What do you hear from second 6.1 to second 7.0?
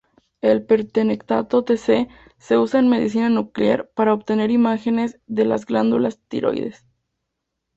tiroides.